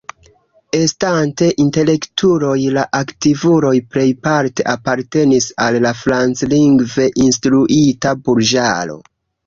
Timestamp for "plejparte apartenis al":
3.93-5.81